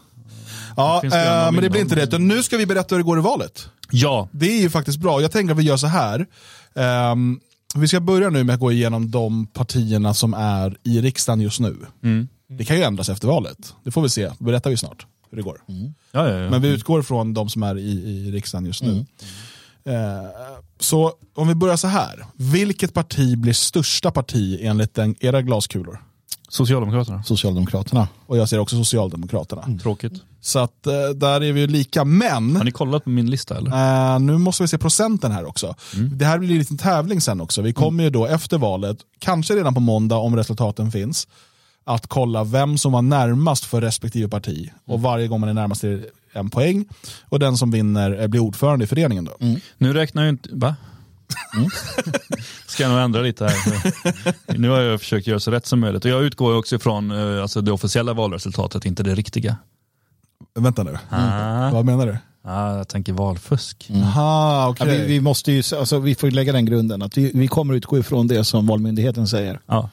[0.77, 2.03] Ja, det en eh, men det blir inte det.
[2.03, 3.69] Utan Nu ska vi berätta hur det går i valet.
[3.91, 5.21] Ja, Det är ju faktiskt bra.
[5.21, 6.25] Jag tänker att vi gör så här.
[6.75, 7.39] Ehm,
[7.75, 11.59] vi ska börja nu med att gå igenom de partierna som är i riksdagen just
[11.59, 11.75] nu.
[12.03, 12.27] Mm.
[12.47, 13.73] Det kan ju ändras efter valet.
[13.83, 14.31] Det får vi se.
[14.37, 15.61] Det berättar vi snart hur det går.
[16.11, 16.49] ja, ja, ja.
[16.49, 19.05] Men vi utgår från de som är i, i riksdagen just nu.
[19.85, 19.93] Eh,
[20.79, 22.25] så om vi börjar så här.
[22.35, 26.01] Vilket parti blir största parti enligt den, era glaskulor?
[26.49, 27.23] Socialdemokraterna.
[27.23, 28.07] Socialdemokraterna.
[28.25, 29.77] Och jag ser också Socialdemokraterna.
[29.81, 30.13] Tråkigt.
[30.41, 32.05] Så att eh, där är vi ju lika.
[32.05, 34.13] Men Har ni kollat på min lista eller?
[34.13, 35.75] Eh, nu måste vi se procenten här också.
[36.11, 37.61] Det här blir en liten tävling sen också.
[37.61, 41.27] Vi kommer ju då efter valet, kanske redan på måndag om resultaten finns,
[41.87, 44.71] att kolla vem som var närmast för respektive parti.
[44.85, 46.05] Och varje gång man är närmast är det
[46.39, 46.85] en poäng.
[47.23, 49.25] Och den som vinner blir ordförande i föreningen.
[49.25, 49.37] Då.
[49.77, 50.49] Nu räknar jag inte...
[50.51, 50.75] Va?
[52.67, 54.57] Ska jag nog ändra lite här.
[54.57, 56.05] nu har jag försökt göra så rätt som möjligt.
[56.05, 59.57] Och jag utgår ju också ifrån eh, alltså det officiella valresultatet, inte det riktiga.
[60.59, 61.69] Vänta nu, Ah.
[61.71, 62.17] vad menar du?
[62.49, 63.89] Ah, jag tänker valfusk.
[63.93, 64.99] Aha, Ja, okej.
[65.01, 67.73] vi, vi, måste ju, alltså, vi får ju lägga den grunden att vi, vi kommer
[67.73, 69.59] utgå ifrån det som Valmyndigheten säger.
[69.65, 69.89] Ja.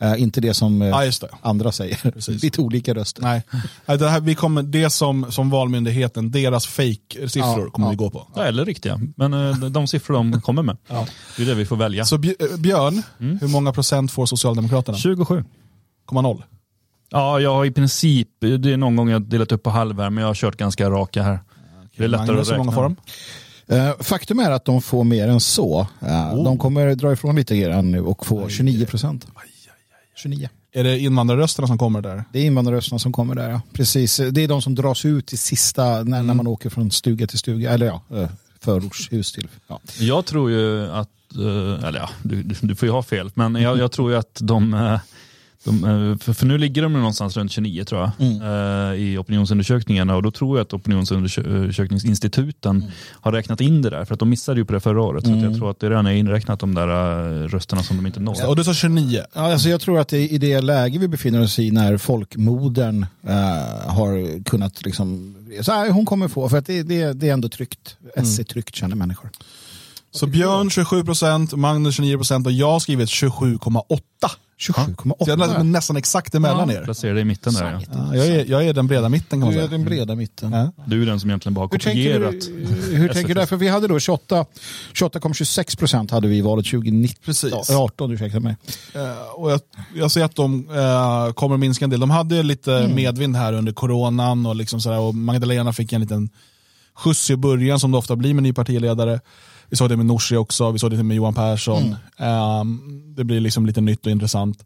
[0.00, 1.28] Eh, inte det som eh, Ja, just det.
[1.42, 1.96] andra säger.
[2.12, 2.42] Precis.
[2.42, 3.22] Lite olika röster.
[3.22, 3.42] Nej,
[3.86, 7.90] Nej, det, här, vi kommer, det som, som Valmyndigheten, deras fake-siffror Ja, kommer ja.
[7.90, 8.28] vi gå på.
[8.34, 9.00] Ja, eller riktiga.
[9.16, 10.76] Men eh, de siffror de kommer med.
[11.36, 12.04] Det är det vi får välja.
[12.04, 13.02] Så Bj- Björn,
[13.40, 14.98] hur många procent får Socialdemokraterna?
[14.98, 15.44] 27.
[16.10, 16.42] 0,0.
[17.10, 20.22] Ja, jag har i princip, det är någon gång jag delat upp på halvär, men
[20.22, 21.38] jag har kört ganska raka här.
[21.96, 22.96] Det är lättare Magnus, att hur många räkna.
[23.66, 24.04] får de?
[24.04, 25.86] Faktum är att de får mer än så.
[26.00, 26.44] Oh.
[26.44, 29.26] De kommer dra ifrån lite grann nu och få 29 procent.
[30.16, 30.48] 29.
[30.72, 32.24] Är det invandrarrösterna som kommer där?
[32.32, 33.50] Det är invandrarrösterna som kommer där.
[33.50, 33.60] Ja.
[33.72, 34.16] Precis.
[34.30, 36.36] Det är de som dras ut i sista när, när Mm.
[36.36, 37.70] man åker från stuga till stuga.
[37.70, 38.28] Eller ja, eh,
[38.60, 39.48] förortshus till.
[39.68, 39.80] Ja.
[40.00, 43.54] Jag tror ju att, eh, eller ja, du, du, du får ju ha fel, men
[43.54, 44.98] jag, jag tror ju att de, eh,
[45.66, 48.42] De, eh, för, för nu ligger de någonstans runt 29 tror jag Mm.
[48.42, 52.88] eh, i opinionsundersökningarna och då tror jag att opinionsundersökningsinstituten Mm.
[53.20, 55.26] har räknat in det där för att de missade ju på det förra året.
[55.26, 58.06] Så att jag tror att det redan är inräknat de där eh, rösterna som de
[58.06, 58.48] inte når.
[58.48, 59.22] Och du sa 29.
[59.34, 63.06] Ja, alltså jag tror att det, i det läge vi befinner oss i när folkmodern
[63.28, 63.34] eh,
[63.90, 67.48] har kunnat liksom, så här, hon kommer få, för att det, det, det är ändå
[67.48, 69.30] tryggt, S är tryggt känner människor.
[70.16, 74.00] Så Björn 27%, Magnus 29% och jag har skrivit 27,8.
[74.58, 75.62] Så jag är 27,8.
[75.62, 76.84] nästan, exakt emellan er.
[76.84, 77.80] Placera det i mitten där ja.
[77.94, 79.70] Ja, jag, är, jag är den breda mitten kan man Du är säga.
[79.78, 80.52] den breda mitten.
[80.52, 80.72] Ja.
[80.86, 82.40] Du är den som egentligen bara har Hur tänker kopierat.
[82.90, 82.96] du?
[82.96, 83.46] Hur tänker du där?
[83.46, 84.46] För vi hade då 28
[84.94, 87.22] 28,26 procent hade vi i valet 2019.
[87.24, 87.52] Precis.
[87.68, 88.56] Ja, 18, ursäkta mig.
[88.94, 89.60] Eh, och jag,
[89.94, 92.00] jag ser att de eh, kommer att minska en del.
[92.00, 96.28] De hade lite medvind här under coronan och, liksom sådär, och Magdalena fick en liten
[96.96, 99.20] skjuts i början som det ofta blir med ny partiledare.
[99.68, 101.96] Vi såg det med Nooshi också, vi såg det med Johan Persson.
[102.18, 102.64] Eh,
[103.16, 104.64] det blir liksom lite nytt och intressant.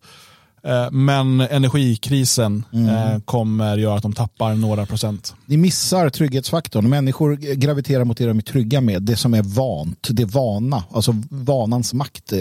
[0.62, 5.35] Eh, men energikrisen eh, kommer göra att de tappar några procent.
[5.47, 6.88] Ni missar trygghetsfaktorn.
[6.90, 9.03] Människor graviterar mot det de är trygga med.
[9.03, 10.85] Det som är vant, det vana.
[10.90, 12.33] Alltså vanans makt.
[12.33, 12.38] eh,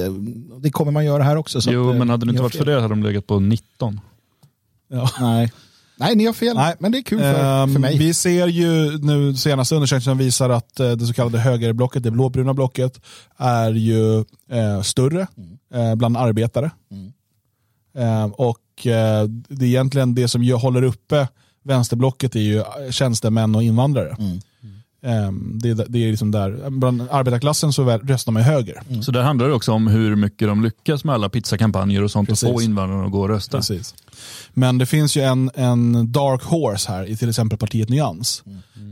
[0.60, 1.62] Det kommer man göra här också.
[1.62, 2.68] Så Jo, att, men hade det inte varit för fel.
[2.68, 4.00] det hade de legat på 19.
[4.92, 5.10] Ja.
[5.20, 5.52] Nej.
[6.00, 6.56] Nej, ni har fel.
[6.56, 6.76] Nej.
[6.80, 7.98] Men det är kul för, Ehm, för mig.
[7.98, 12.54] Vi ser ju nu senaste undersökningen visar att eh, det så kallade högerblocket, det blåbruna
[12.54, 13.02] blocket,
[13.38, 14.18] är ju
[14.52, 15.28] eh, större
[15.74, 16.72] eh, bland arbetare.
[17.98, 21.28] Eh, och eh, det är egentligen det som ju håller uppe
[21.64, 24.10] vänsterblocket är ju tjänstemän och invandrare.
[24.10, 24.16] Eh,
[25.62, 29.02] det, är- det är liksom där, bland arbetarklassen så röstar man höger.
[29.02, 32.32] Så där handlar det också om hur mycket de lyckas med alla pizzakampanjer och sånt
[32.32, 32.68] och få Precis.
[32.70, 33.58] invandrarna att gå och rösta.
[33.58, 33.96] Precis.
[34.54, 38.44] Men det finns ju en, en dark horse här i till exempel partiet Nyans.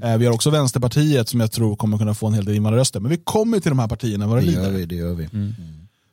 [0.04, 3.00] Eh, vi har också Vänsterpartiet som jag tror kommer kunna få en hel del invandrarröster.
[3.00, 4.86] Men vi kommer till de här partierna vad det Det gör vi.
[4.86, 5.30] Det gör vi.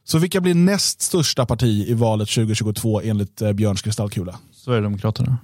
[0.06, 4.38] Så vilka blir näst största parti i valet 2022 enligt eh, Björns kristallkula?
[4.54, 5.38] Sverigedemokraterna.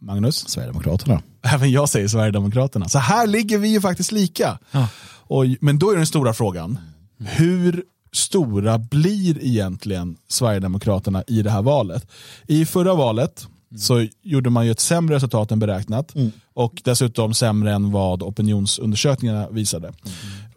[0.00, 0.48] Magnus?
[0.48, 1.22] Sverigedemokraterna.
[1.42, 2.88] Även jag säger Sverigedemokraterna.
[2.88, 4.58] Så här ligger vi ju faktiskt lika.
[4.70, 4.88] Ja.
[5.12, 6.78] Och, men då är den stora frågan,
[7.18, 12.06] hur stora blir egentligen Sverigedemokraterna i det här valet?
[12.46, 13.46] I förra valet
[13.78, 16.14] så gjorde man ju ett sämre resultat än beräknat
[16.54, 19.92] och dessutom sämre än vad opinionsundersökningarna visade.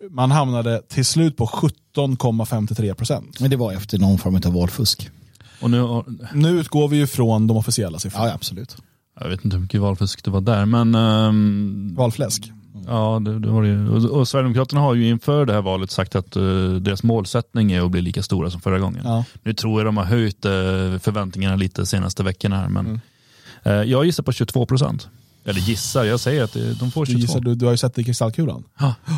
[0.10, 3.40] Man hamnade till slut på 17,53 procent.
[3.40, 5.10] Men det var efter någon form av valfusk.
[5.62, 8.28] Och nu, har- Nu utgår vi ju från de officiella siffrorna.
[8.28, 8.76] Ja, absolut.
[9.20, 12.52] Jag vet inte hur mycket valfusk det var där, men ehm, Valfläsk.
[12.88, 13.90] ja, det, det var det ju.
[13.90, 16.44] Och, och Sverigedemokraterna har ju inför det här valet sagt att eh,
[16.82, 19.02] deras målsättning är att bli lika stora som förra gången.
[19.04, 19.26] Ja.
[19.44, 20.52] Nu tror jag de har höjt eh,
[21.00, 23.02] förväntningarna lite senaste veckorna här, men
[23.64, 25.08] eh, jag gissar på 22 procent.
[25.46, 27.22] Eller gissar, jag säger att de får Du, 22.
[27.22, 28.64] gissar, du, du har ju sett det i kristallkulan.
[28.80, 28.94] Ja.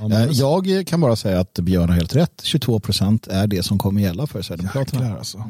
[0.00, 2.40] Ja, Eh, Jag kan bara säga att Björn har helt rätt.
[2.44, 5.02] 22 procent är det som kommer gälla för Sverigedemokraterna.
[5.02, 5.44] Jäklar alltså.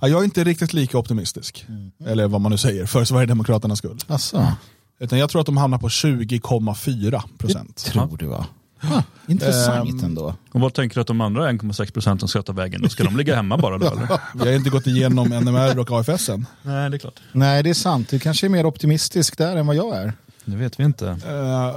[0.00, 1.66] Ja, jag är inte riktigt lika optimistisk.
[2.06, 3.98] Eller vad man nu säger, för Sverigedemokraternas skull.
[4.06, 4.52] Alltså,
[4.98, 7.76] Utan jag tror att de hamnar på 20,4 procent.
[7.76, 8.46] tror du va?
[8.82, 10.34] Ah, intressant ändå.
[10.52, 12.82] Och vad tänker du att de andra 1,6 procenten ska ta vägen?
[12.82, 14.08] Då ska de ligga hemma bara då eller?
[14.34, 16.46] Vi har inte gått igenom NMR och AFS än.
[16.62, 17.20] Nej, det är klart.
[17.32, 18.08] Nej, det är sant.
[18.08, 20.12] Du kanske är mer optimistisk där än vad jag är.
[20.44, 21.08] Det vet vi inte.
[21.08, 21.72] Eh,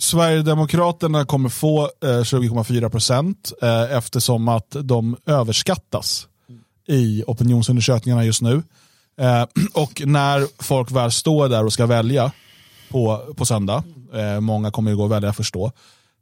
[0.00, 6.28] Sverigedemokraterna kommer få eh, 20,4 procent eh, eftersom att de överskattas
[6.88, 8.62] i opinionsundersökningarna just nu.
[9.20, 9.42] Eh,
[9.74, 12.32] och när folk väl står där och ska välja
[12.90, 13.84] på, på söndag,
[14.14, 15.72] eh, många kommer ju gå och välja först då,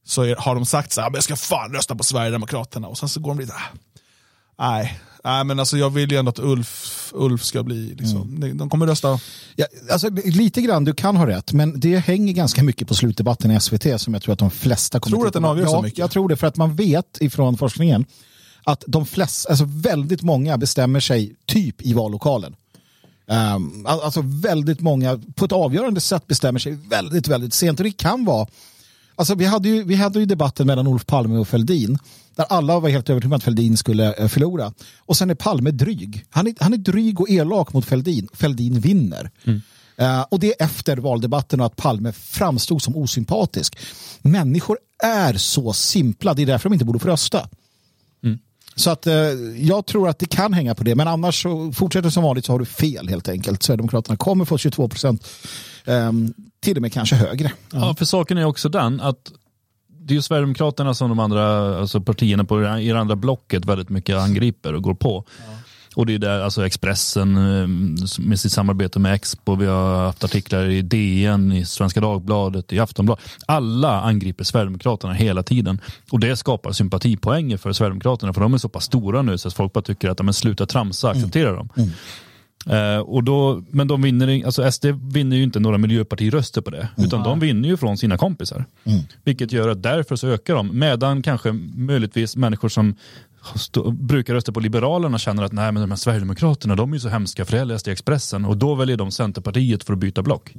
[0.05, 2.89] så är, har de sagt så här, ah, "Men jag ska fan rösta på Sverigedemokraterna
[2.89, 3.53] och sen så går de lite,
[4.57, 8.41] ah, nej, nej men alltså jag vill ju ändå att Ulf, Ulf ska bli, liksom,
[8.41, 9.21] de- de kommer rösta
[9.57, 13.51] Ja, alltså, lite grann, du kan ha rätt, men det hänger ganska mycket på slutdebatten
[13.51, 15.73] i SVT som jag tror att de flesta kommer Tror du att den avgör så
[15.73, 15.99] ja, mycket?
[15.99, 18.05] Jag tror det, för att man vet ifrån forskningen
[18.65, 22.55] att de flesta, alltså väldigt många bestämmer sig typ i vallokalen.
[23.57, 27.81] Um, al- alltså väldigt många på ett avgörande sätt bestämmer sig väldigt, väldigt sent.
[27.81, 28.47] Och det kan vara,
[29.19, 31.99] alltså vi hade ju, vi hade ju debatten mellan Olof Palme och Fälldin
[32.37, 34.73] där alla var helt övertygade om att Fälldin skulle eh, förlora.
[34.99, 36.25] Och sen är Palme dryg.
[36.31, 38.29] Han är, han är dryg och elak mot Fälldin.
[38.33, 39.31] Fälldin vinner.
[39.97, 43.79] Eh, och det är efter valdebatten och att Palme framstod som osympatisk.
[44.23, 47.49] Människor är så simpla, det är därför de inte borde få rösta.
[48.79, 49.15] Så att eh,
[49.57, 52.53] jag tror att det kan hänga på det, men annars så fortsätter som vanligt så
[52.53, 53.63] har du fel helt enkelt.
[53.63, 55.29] Sverigedemokraterna kommer få 22 procent,
[55.85, 57.53] ehm, till och med kanske högre.
[57.73, 59.33] Ja, för saken är också den att
[59.89, 63.89] det är ju Sverigedemokraterna som de andra alltså partierna på i det andra blocket väldigt
[63.89, 65.25] mycket angriper och går på.
[65.95, 67.67] Och det är där, alltså Expressen eh,
[68.19, 72.81] med sitt samarbete med Expo, vi har haft artiklar i DN, i Svenska Dagbladet, i
[72.81, 73.25] Aftonbladet.
[73.47, 75.81] Alla angriper Sverigedemokraterna hela tiden.
[76.11, 79.55] Och det skapar sympatipoänger för Sverigedemokraterna, för de är så pass stora nu så att
[79.55, 81.69] folk bara tycker att men, sluta tramsa, acceptera dem.
[82.69, 86.89] Eh, och då, men de vinner, alltså SD vinner ju inte några miljöpartiröster på det,
[86.97, 88.65] utan de vinner ju från sina kompisar.
[89.25, 92.95] Vilket gör att därför så ökar de, medan kanske möjligtvis människor som
[93.57, 97.01] stå, brukar rösta på Liberalerna känner att nej men de här Sverigedemokraterna de är ju
[97.01, 98.45] så hemska för det läste Expressen.
[98.45, 100.55] Och då väljer de Centerpartiet för att byta block.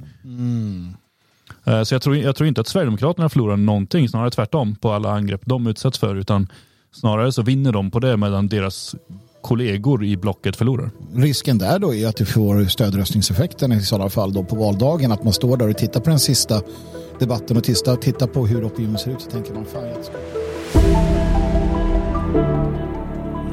[1.64, 5.10] Eh, Så jag tror, jag tror inte att Sverigedemokraterna förlorar någonting, snarare tvärtom på alla
[5.12, 6.48] angrepp de utsätts för, utan
[6.92, 8.94] snarare så vinner de på det medan deras
[9.42, 10.90] kollegor i blocket förlorar.
[11.14, 15.12] Risken där då är att du får stödröstningseffekten i sådana fall då på valdagen.
[15.12, 16.62] Att man står där och tittar på den sista
[17.18, 20.14] debatten och tittar, tittar på hur opinionen ser ut så tänker man fan jag ska...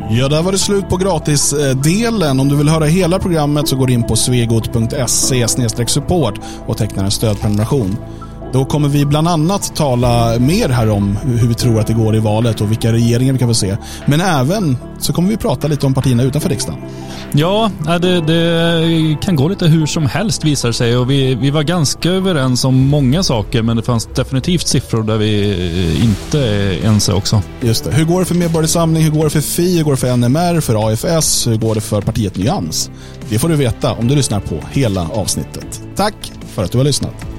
[0.10, 2.40] Ja, där var det slut på gratisdelen.
[2.40, 5.48] Om du vill höra hela programmet så går du in på svegot.se
[5.88, 7.98] support och tecknar en stödprenumeration.
[8.54, 12.16] Då kommer vi bland annat tala mer här om hur vi tror att det går
[12.16, 13.78] i valet och vilka regeringar vi kan få se.
[14.06, 16.82] Men även så kommer vi prata lite om partierna utanför riksdagen.
[17.32, 21.64] Ja, det, det kan gå lite hur som helst visar sig och vi, vi var
[21.64, 27.14] ganska överens om många saker men det fanns definitivt siffror där vi inte är ense
[27.14, 27.42] också.
[27.62, 27.92] Just det.
[27.92, 29.04] Hur går det för Medborgarsamling?
[29.04, 29.78] Hur går det för Fi?
[29.78, 30.62] Hur går det för NMR?
[30.62, 31.48] För AFS?
[31.48, 32.92] Hur går det för partiet Nyans?
[33.30, 35.82] Det får du veta om du lyssnar på hela avsnittet.
[35.96, 37.37] Tack för att du har lyssnat.